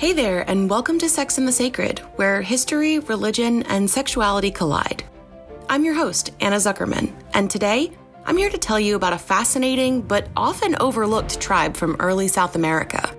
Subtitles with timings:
[0.00, 5.04] Hey there, and welcome to Sex and the Sacred, where history, religion, and sexuality collide.
[5.68, 7.92] I'm your host, Anna Zuckerman, and today
[8.24, 12.56] I'm here to tell you about a fascinating but often overlooked tribe from early South
[12.56, 13.14] America.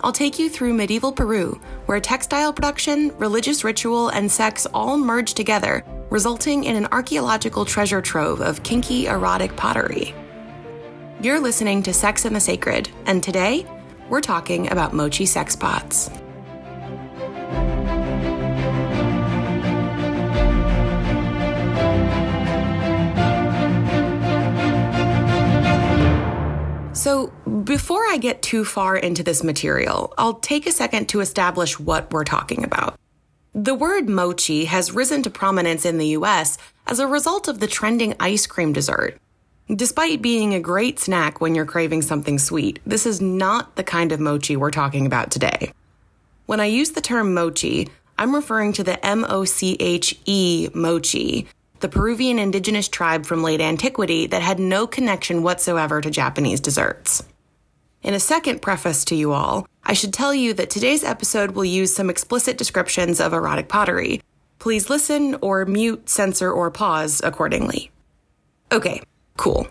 [0.00, 5.34] I'll take you through medieval Peru, where textile production, religious ritual, and sex all merge
[5.34, 10.12] together, resulting in an archaeological treasure trove of kinky erotic pottery.
[11.20, 13.64] You're listening to Sex and the Sacred, and today,
[14.08, 16.10] we're talking about Moche sex pots.
[27.04, 27.32] So,
[27.64, 32.10] before I get too far into this material, I'll take a second to establish what
[32.12, 32.98] we're talking about.
[33.52, 37.66] The word mochi has risen to prominence in the US as a result of the
[37.66, 39.18] trending ice cream dessert,
[39.68, 44.12] Despite being a great snack when you're craving something sweet, this is not the kind
[44.12, 45.72] of mochi we're talking about today.
[46.44, 47.86] When I use the term Moche,
[48.18, 51.46] I'm referring to the M O C H E Moche,
[51.80, 57.22] the Peruvian indigenous tribe from late antiquity that had no connection whatsoever to Japanese desserts.
[58.02, 61.64] In a second preface to you all, I should tell you that today's episode will
[61.64, 64.20] use some explicit descriptions of erotic pottery.
[64.58, 67.90] Please listen or mute, censor, or pause accordingly.
[68.70, 69.00] Okay,
[69.36, 69.68] Cool.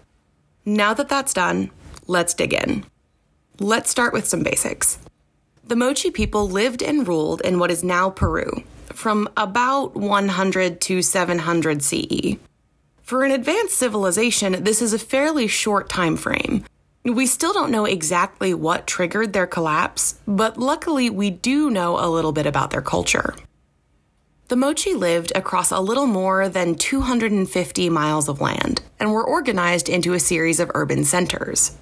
[0.65, 1.71] Now that that's done,
[2.07, 2.85] let's dig in.
[3.59, 4.99] Let's start with some basics.
[5.65, 11.01] The Moche people lived and ruled in what is now Peru from about 100 to
[11.01, 12.37] 700 CE.
[13.01, 16.65] For an advanced civilization, this is a fairly short time frame.
[17.03, 22.07] We still don't know exactly what triggered their collapse, but luckily we do know a
[22.07, 23.35] little bit about their culture.
[24.49, 29.87] The Moche lived across a little more than 250 miles of land and were organized
[29.87, 31.77] into a series of urban centers.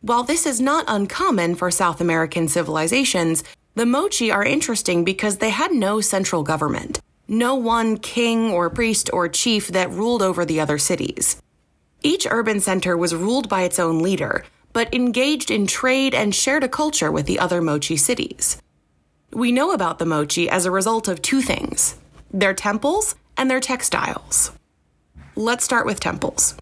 [0.00, 3.44] While this is not uncommon for South American civilizations,
[3.74, 9.10] the Moche are interesting because they had no central government, no one king or priest
[9.12, 11.40] or chief that ruled over the other cities.
[12.02, 16.64] Each urban center was ruled by its own leader, but engaged in trade and shared
[16.64, 18.58] a culture with the other Moche cities.
[19.34, 21.96] We know about the Moche as a result of two things
[22.30, 24.52] their temples and their textiles.
[25.34, 26.54] Let's start with temples.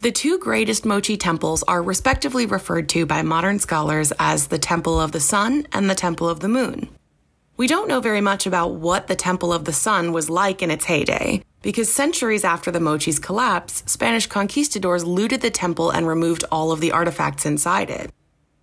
[0.00, 5.00] The two greatest Moche temples are respectively referred to by modern scholars as the Temple
[5.00, 6.88] of the Sun and the Temple of the Moon.
[7.56, 10.70] We don't know very much about what the Temple of the Sun was like in
[10.70, 16.44] its heyday, because centuries after the Moche's collapse, Spanish conquistadors looted the temple and removed
[16.52, 18.12] all of the artifacts inside it.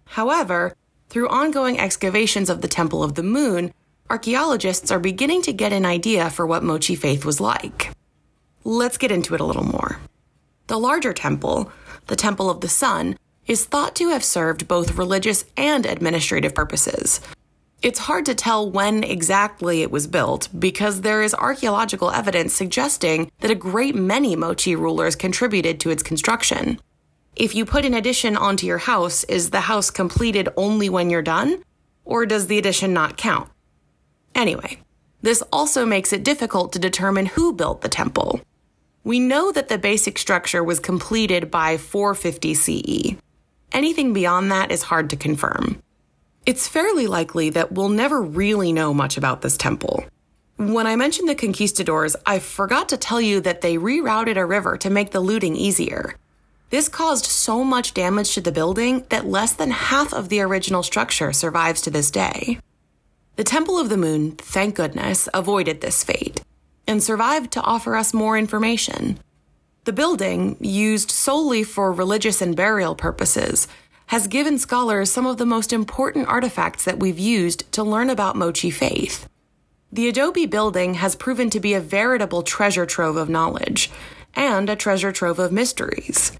[0.05, 0.75] However,
[1.11, 3.73] through ongoing excavations of the Temple of the Moon,
[4.09, 7.91] archaeologists are beginning to get an idea for what Moche faith was like.
[8.63, 9.99] Let's get into it a little more.
[10.67, 11.69] The larger temple,
[12.07, 17.19] the Temple of the Sun, is thought to have served both religious and administrative purposes.
[17.81, 23.29] It's hard to tell when exactly it was built because there is archaeological evidence suggesting
[23.41, 26.79] that a great many Moche rulers contributed to its construction.
[27.36, 31.22] If you put an addition onto your house, is the house completed only when you're
[31.22, 31.64] done?
[32.03, 33.50] Or does the addition not count?
[34.36, 34.80] Anyway,
[35.22, 38.41] this also makes it difficult to determine who built the temple.
[39.03, 43.16] We know that the basic structure was completed by 450 CE.
[43.72, 45.81] Anything beyond that is hard to confirm.
[46.46, 50.03] It's fairly likely that we'll never really know much about this temple.
[50.58, 54.78] When I mentioned the conquistadors, I forgot to tell you that they rerouted a river
[54.78, 56.16] to make the looting easier.
[56.72, 60.84] This caused so much damage to the building that less than half of the original
[60.84, 62.59] structure survives to this day.
[63.36, 66.42] The Temple of the Moon, thank goodness, avoided this fate
[66.88, 69.20] and survived to offer us more information.
[69.84, 73.68] The building, used solely for religious and burial purposes,
[74.08, 78.38] has given scholars some of the most important artifacts that we've used to learn about
[78.38, 79.28] Moche faith.
[79.92, 83.91] The adobe building has proven to be a veritable treasure trove of knowledge
[84.34, 86.32] and a treasure trove of mysteries.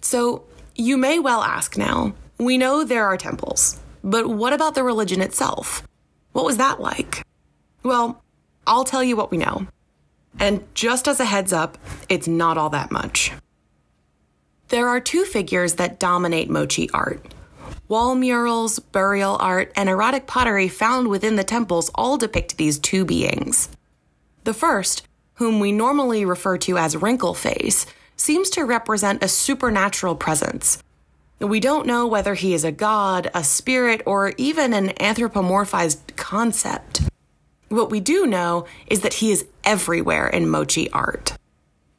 [0.00, 4.84] So, you may well ask now we know there are temples, but what about the
[4.84, 5.82] religion itself?
[6.32, 7.22] What was that like?
[7.82, 8.22] Well,
[8.66, 9.66] I'll tell you what we know.
[10.38, 11.78] And just as a heads up,
[12.08, 13.32] it's not all that much.
[14.68, 17.34] There are two figures that dominate Moche art.
[17.88, 23.04] Wall murals, burial art, and erotic pottery found within the temples all depict these two
[23.04, 23.70] beings.
[24.44, 27.86] The first, whom we normally refer to as wrinkle face,
[28.18, 30.82] seems to represent a supernatural presence.
[31.40, 37.02] We don't know whether he is a god, a spirit, or even an anthropomorphized concept.
[37.68, 41.32] What we do know is that he is everywhere in Moche art.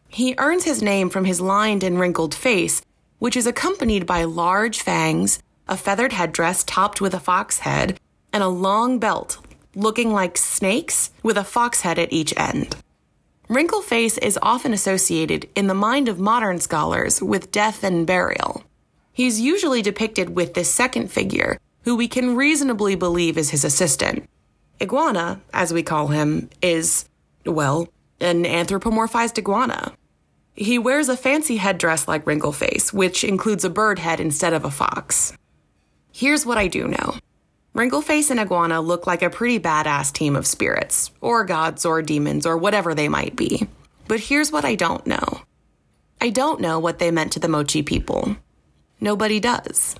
[0.09, 2.81] He earns his name from his lined and wrinkled face,
[3.19, 7.99] which is accompanied by large fangs, a feathered headdress topped with a fox head,
[8.33, 9.37] and a long belt
[9.75, 12.75] looking like snakes with a fox head at each end.
[13.49, 18.63] Wrinkle face is often associated in the mind of modern scholars with death and burial.
[19.11, 24.29] He's usually depicted with this second figure, who we can reasonably believe is his assistant.
[24.79, 27.09] Iguana, as we call him, is,
[27.43, 27.89] well,
[28.21, 29.93] an anthropomorphized iguana.
[30.53, 34.69] He wears a fancy headdress like Wrinkleface, which includes a bird head instead of a
[34.69, 35.33] fox.
[36.11, 37.15] Here's what I do know
[37.75, 42.45] Wrinkleface and Iguana look like a pretty badass team of spirits, or gods, or demons,
[42.45, 43.67] or whatever they might be.
[44.07, 45.41] But here's what I don't know
[46.19, 48.35] I don't know what they meant to the Moche people.
[48.99, 49.95] Nobody does.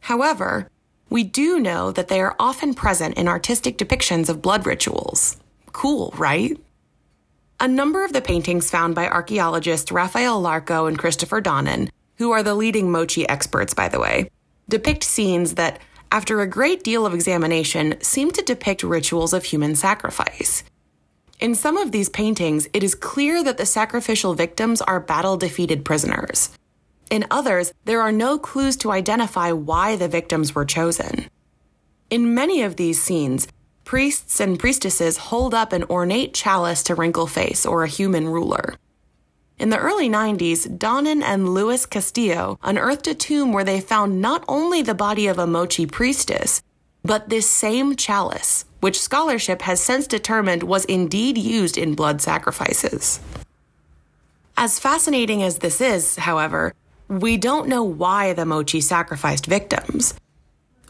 [0.00, 0.70] However,
[1.10, 5.36] we do know that they are often present in artistic depictions of blood rituals.
[5.72, 6.58] Cool, right?
[7.60, 12.42] A number of the paintings found by archaeologists Rafael Larco and Christopher Donnan, who are
[12.42, 14.30] the leading Moche experts, by the way,
[14.68, 15.80] depict scenes that,
[16.10, 20.62] after a great deal of examination, seem to depict rituals of human sacrifice.
[21.38, 25.84] In some of these paintings, it is clear that the sacrificial victims are battle defeated
[25.84, 26.50] prisoners.
[27.10, 31.28] In others, there are no clues to identify why the victims were chosen.
[32.08, 33.48] In many of these scenes,
[33.84, 38.74] priests and priestesses hold up an ornate chalice to Wrinkleface or a human ruler.
[39.58, 44.44] In the early 90s, Donnan and Luis Castillo unearthed a tomb where they found not
[44.48, 46.62] only the body of a Moche priestess,
[47.02, 53.20] but this same chalice, which scholarship has since determined was indeed used in blood sacrifices.
[54.56, 56.74] As fascinating as this is, however,
[57.08, 60.14] we don't know why the Moche sacrificed victims.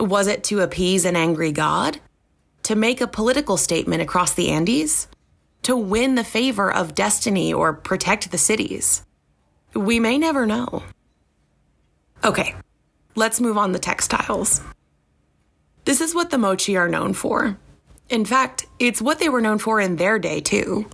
[0.00, 2.00] Was it to appease an angry god?
[2.66, 5.06] to make a political statement across the Andes,
[5.66, 9.04] to win the favor of destiny or protect the cities.
[9.74, 10.84] We may never know.
[12.22, 12.54] Okay,
[13.16, 14.60] let's move on to textiles.
[15.84, 17.58] This is what the Moche are known for.
[18.08, 20.88] In fact, it's what they were known for in their day, too.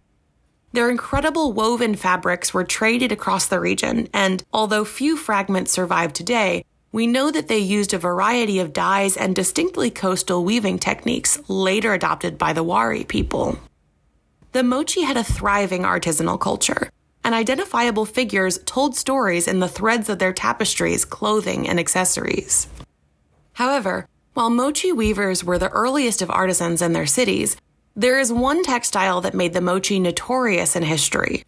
[0.73, 6.65] Their incredible woven fabrics were traded across the region, and although few fragments survive today,
[6.93, 11.93] we know that they used a variety of dyes and distinctly coastal weaving techniques later
[11.93, 13.59] adopted by the Wari people.
[14.53, 16.91] The Moche had a thriving artisanal culture,
[17.25, 22.69] and identifiable figures told stories in the threads of their tapestries, clothing, and accessories.
[23.55, 27.57] However, while Moche weavers were the earliest of artisans in their cities,
[27.97, 31.45] there is one textile that made the Moche notorious in history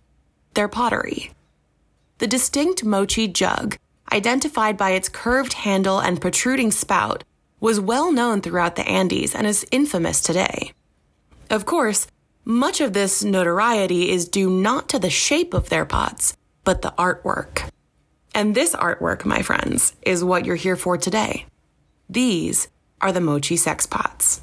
[0.54, 1.32] their pottery.
[2.18, 3.76] The distinct Moche jug
[4.12, 7.24] identified by its curved handle and protruding spout,
[7.60, 10.72] was well known throughout the Andes and is infamous today.
[11.50, 12.06] Of course,
[12.44, 16.94] much of this notoriety is due not to the shape of their pots, but the
[16.98, 17.68] artwork.
[18.34, 21.46] And this artwork, my friends, is what you're here for today.
[22.08, 22.68] These
[23.00, 24.42] are the Moche sex pots.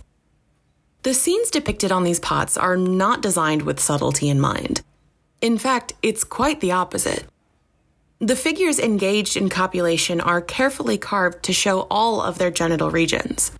[1.03, 4.81] The scenes depicted on these pots are not designed with subtlety in mind.
[5.41, 7.25] In fact, it's quite the opposite.
[8.19, 13.51] The figures engaged in copulation are carefully carved to show all of their genital regions.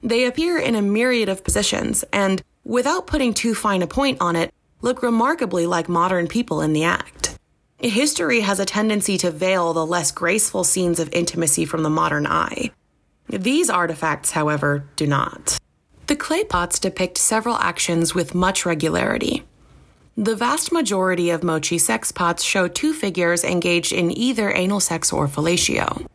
[0.00, 4.34] They appear in a myriad of positions and, without putting too fine a point on
[4.34, 7.38] it, look remarkably like modern people in the act.
[7.78, 12.26] History has a tendency to veil the less graceful scenes of intimacy from the modern
[12.26, 12.72] eye.
[13.28, 15.58] These artifacts, however, do not.
[16.08, 19.44] The clay pots depict several actions with much regularity.
[20.16, 25.12] The vast majority of Moche sex pots show two figures engaged in either anal sex
[25.12, 26.06] or fellatio.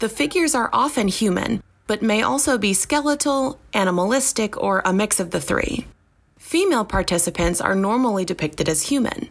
[0.00, 5.32] The figures are often human, but may also be skeletal, animalistic, or a mix of
[5.32, 5.86] the three.
[6.36, 9.30] Female participants are normally depicted as human.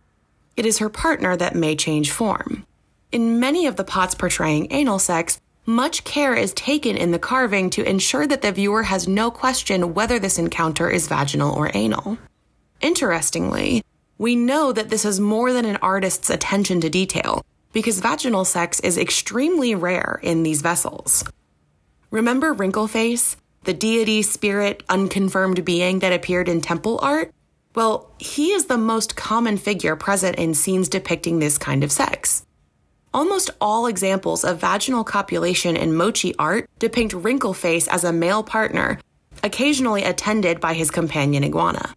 [0.57, 2.65] It is her partner that may change form.
[3.11, 7.69] In many of the pots portraying anal sex, much care is taken in the carving
[7.69, 12.17] to ensure that the viewer has no question whether this encounter is vaginal or anal.
[12.81, 13.83] Interestingly,
[14.17, 18.79] we know that this is more than an artist's attention to detail, because vaginal sex
[18.79, 21.23] is extremely rare in these vessels.
[22.09, 23.35] Remember Wrinkleface,
[23.65, 27.33] the deity, spirit, unconfirmed being that appeared in temple art?
[27.75, 32.45] Well, he is the most common figure present in scenes depicting this kind of sex.
[33.13, 38.99] Almost all examples of vaginal copulation in Moche art depict Wrinkleface as a male partner,
[39.43, 41.93] occasionally attended by his companion iguana.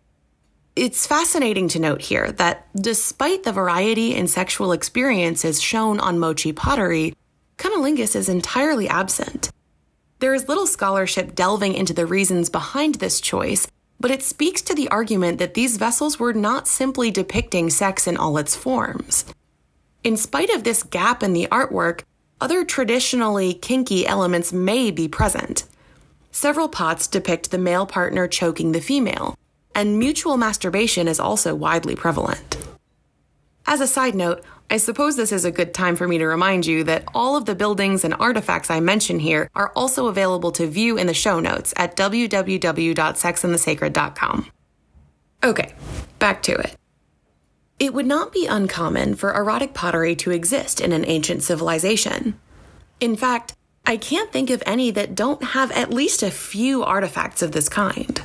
[0.74, 6.52] It's fascinating to note here that despite the variety in sexual experiences shown on Moche
[6.56, 7.14] pottery,
[7.58, 9.50] cunnilingus is entirely absent.
[10.20, 13.66] There is little scholarship delving into the reasons behind this choice,
[13.98, 18.18] but it speaks to the argument that these vessels were not simply depicting sex in
[18.18, 19.24] all its forms.
[20.04, 22.02] In spite of this gap in the artwork,
[22.38, 25.64] other traditionally kinky elements may be present.
[26.30, 29.38] Several pots depict the male partner choking the female,
[29.74, 32.58] and mutual masturbation is also widely prevalent.
[33.66, 36.64] As a side note, I suppose this is a good time for me to remind
[36.64, 40.68] you that all of the buildings and artifacts I mention here are also available to
[40.68, 44.46] view in the show notes at www.sexandthesacred.com.
[45.42, 45.74] Okay,
[46.20, 46.76] back to it.
[47.80, 52.38] It would not be uncommon for erotic pottery to exist in an ancient civilization.
[53.00, 57.42] In fact, I can't think of any that don't have at least a few artifacts
[57.42, 58.22] of this kind.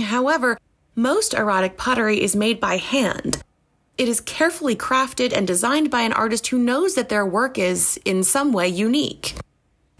[0.00, 0.58] However,
[0.94, 3.42] most erotic pottery is made by hand.
[3.98, 7.98] It is carefully crafted and designed by an artist who knows that their work is,
[8.04, 9.34] in some way, unique.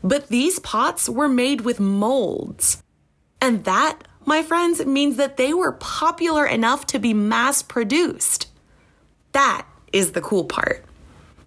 [0.04, 2.82] But these pots were made with molds.
[3.40, 8.48] And that, my friends, means that they were popular enough to be mass produced.
[9.32, 10.84] That is the cool part.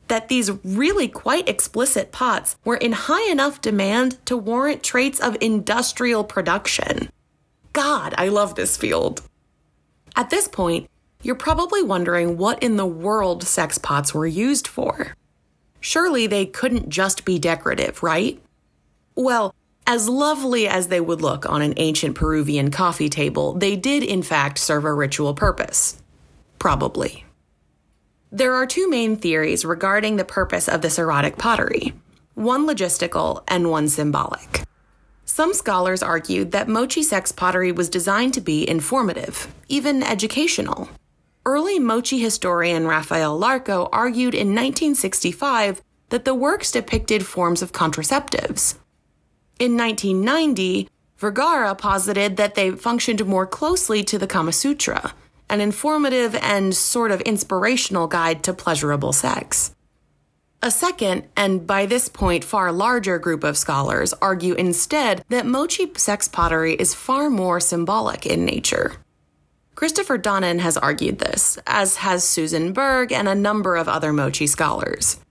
[0.07, 5.37] That these really quite explicit pots were in high enough demand to warrant traits of
[5.39, 7.09] industrial production.
[7.73, 9.21] God, I love this field.
[10.15, 10.89] At this point,
[11.21, 15.15] you're probably wondering what in the world sex pots were used for.
[15.81, 18.41] Surely they couldn't just be decorative, right?
[19.15, 19.53] Well,
[19.85, 24.23] as lovely as they would look on an ancient Peruvian coffee table, they did in
[24.23, 26.01] fact serve a ritual purpose.
[26.57, 27.25] Probably.
[28.31, 31.93] There are two main theories regarding the purpose of this erotic pottery
[32.35, 34.63] one logistical and one symbolic.
[35.25, 40.87] Some scholars argued that Moche sex pottery was designed to be informative, even educational.
[41.45, 48.75] Early Moche historian Rafael Larco argued in 1965 that the works depicted forms of contraceptives.
[49.59, 55.13] In 1990, Vergara posited that they functioned more closely to the Kama Sutra,
[55.49, 59.75] an informative and sort of inspirational guide to pleasurable sex.
[60.61, 65.81] A second, and by this point far larger group of scholars argue instead that Moche
[65.95, 68.97] sex pottery is far more symbolic in nature.
[69.79, 74.45] Christopher Donnan has argued this, as has Susan Bergh and a number of other Moche
[74.45, 75.21] scholars.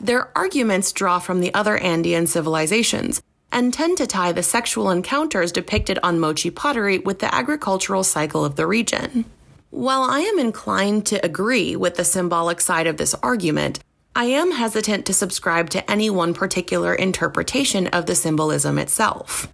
[0.00, 5.52] Their arguments draw from the other Andean civilizations and tend to tie the sexual encounters
[5.52, 9.24] depicted on Moche pottery with the agricultural cycle of the region.
[9.70, 13.78] While I am inclined to agree with the symbolic side of this argument,
[14.16, 19.46] I am hesitant to subscribe to any one particular interpretation of the symbolism itself.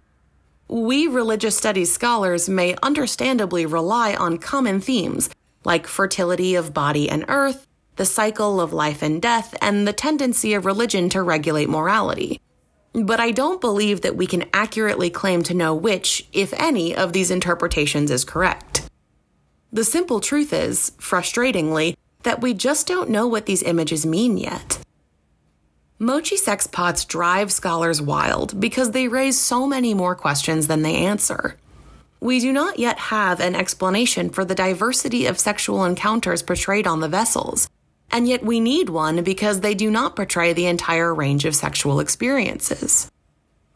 [0.73, 5.29] We religious studies scholars may understandably rely on common themes
[5.63, 10.55] like fertility of body and earth, the cycle of life and death, and the tendency
[10.55, 12.41] of religion to regulate morality.
[12.91, 17.13] But I don't believe that we can accurately claim to know which, if any, of
[17.13, 18.89] these interpretations is correct.
[19.71, 24.82] The simple truth is, frustratingly, that we just don't know what these images mean yet.
[26.03, 30.95] Moche sex pots drive scholars wild because they raise so many more questions than they
[30.95, 31.55] answer.
[32.19, 36.99] We do not yet have an explanation for the diversity of sexual encounters portrayed on
[36.99, 37.69] the vessels,
[38.11, 42.01] and yet we need one because they do not portray the entire range of sexual
[42.01, 43.09] experiences.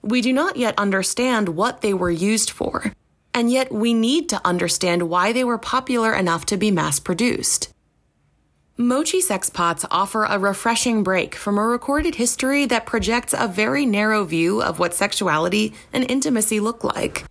[0.02, 2.92] We do not yet understand what they were used for,
[3.34, 7.70] and yet we need to understand why they were popular enough to be mass produced.
[8.80, 13.88] Moche sex pots offer a refreshing break from a recorded history that projects a very
[13.88, 17.26] narrow view of what sexuality and intimacy look like.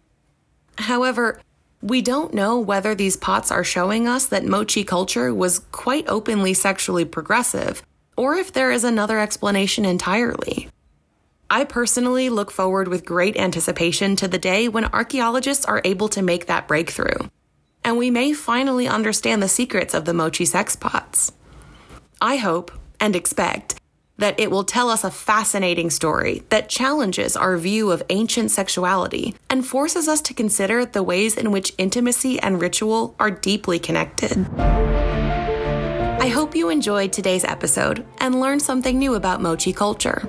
[0.77, 1.41] However,
[1.81, 6.53] we don't know whether these pots are showing us that Moche culture was quite openly
[6.53, 7.81] sexually progressive,
[8.17, 10.69] or if there is another explanation entirely.
[11.49, 16.23] I personally look forward with great anticipation to the day when archaeologists are able to
[16.23, 17.29] make that breakthrough
[17.87, 21.31] and we may finally understand the secrets of the Moche sex pots.
[22.27, 23.77] I hope and expect
[24.19, 29.37] that it will tell us a fascinating story that challenges our view of ancient sexuality
[29.49, 34.45] and forces us to consider the ways in which intimacy and ritual are deeply connected.
[34.59, 40.29] I hope you enjoyed today's episode and learned something new about Moche culture.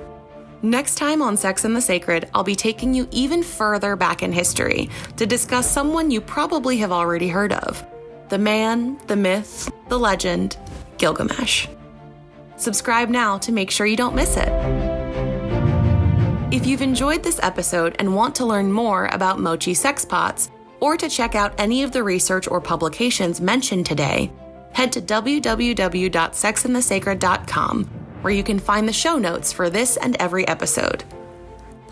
[0.62, 4.30] Next time on Sex and the Sacred, I'll be taking you even further back in
[4.30, 7.84] history to discuss someone you probably have already heard of
[8.28, 10.56] the man, the myth, the legend,
[10.98, 11.66] Gilgamesh.
[12.58, 14.50] Subscribe now to make sure you don't miss it.
[16.52, 20.50] If you've enjoyed this episode and want to learn more about Moche sex pots,
[20.80, 24.30] or to check out any of the research or publications mentioned today,
[24.72, 27.90] head to www.sexandthesacred.com
[28.22, 31.04] where you can find the show notes for this and every episode.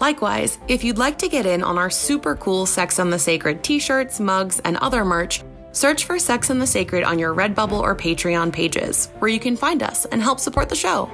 [0.00, 3.62] Likewise, if you'd like to get in on our super cool Sex on the Sacred
[3.62, 5.42] t shirts, mugs, and other merch,
[5.76, 9.56] search for Sex and the Sacred on your Redbubble or Patreon pages, where you can
[9.56, 11.11] find us and help support the show.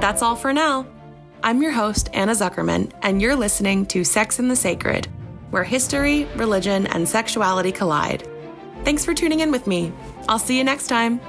[0.00, 0.86] That's all for now.
[1.42, 5.06] I'm your host, Anna Zuckerman, and you're listening to Sex and the Sacred,
[5.50, 8.28] where history, religion, and sexuality collide.
[8.84, 9.92] Thanks for tuning in with me.
[10.28, 11.20] I'll see you next time.